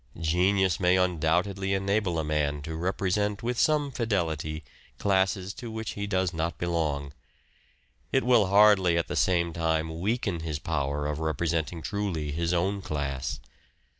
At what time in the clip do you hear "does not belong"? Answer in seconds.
6.07-7.13